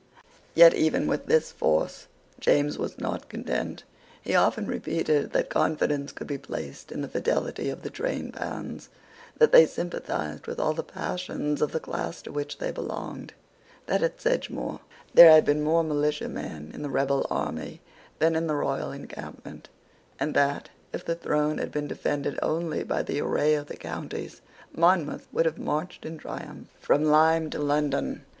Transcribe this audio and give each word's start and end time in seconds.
Yet 0.55 0.73
even 0.73 1.05
with 1.05 1.27
this 1.27 1.51
force 1.51 2.07
James 2.39 2.75
was 2.79 2.97
not 2.97 3.29
content. 3.29 3.83
He 4.23 4.33
often 4.33 4.65
repeated 4.65 5.31
that 5.33 5.43
no 5.43 5.47
confidence 5.59 6.11
could 6.11 6.25
be 6.25 6.39
placed 6.39 6.91
in 6.91 7.01
the 7.01 7.07
fidelity 7.07 7.69
of 7.69 7.83
the 7.83 7.91
train 7.91 8.31
bands, 8.31 8.89
that 9.37 9.51
they 9.51 9.67
sympathized 9.67 10.47
with 10.47 10.59
all 10.59 10.73
the 10.73 10.81
passions 10.81 11.61
of 11.61 11.71
the 11.71 11.79
class 11.79 12.23
to 12.23 12.31
which 12.31 12.57
they 12.57 12.71
belonged, 12.71 13.35
that, 13.85 14.01
at 14.01 14.19
Sedgemoor, 14.19 14.79
there 15.13 15.29
had 15.29 15.45
been 15.45 15.61
more 15.61 15.83
militia 15.83 16.27
men 16.27 16.71
in 16.73 16.81
the 16.81 16.89
rebel 16.89 17.27
army 17.29 17.79
than 18.17 18.35
in 18.35 18.47
the 18.47 18.55
royal 18.55 18.91
encampment, 18.91 19.69
and 20.19 20.33
that, 20.33 20.71
if 20.91 21.05
the 21.05 21.13
throne 21.13 21.59
had 21.59 21.71
been 21.71 21.85
defended 21.87 22.39
only 22.41 22.83
by 22.83 23.03
the 23.03 23.21
array 23.21 23.53
of 23.53 23.67
the 23.67 23.77
counties, 23.77 24.41
Monmouth 24.75 25.27
would 25.31 25.45
have 25.45 25.59
marched 25.59 26.07
in 26.07 26.17
triumph 26.17 26.69
from 26.79 27.03
Lyme 27.05 27.51
to 27.51 27.59
London. 27.59 28.25